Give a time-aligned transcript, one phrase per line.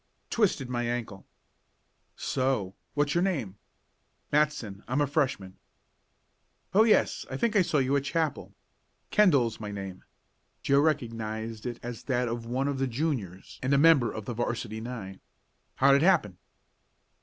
[0.31, 1.27] "Twisted my ankle."
[2.15, 2.73] "So?
[2.95, 3.57] What's your name?"
[4.31, 5.57] "Matson I'm a Freshman."
[6.73, 7.23] "Oh, yes.
[7.29, 8.51] I think I saw you at Chapel.
[9.11, 10.03] Kendall's my name."
[10.63, 14.33] Joe recognized it as that of one of the Juniors and a member of the
[14.33, 15.19] 'varsity nine.
[15.75, 16.39] "How'd it happen?"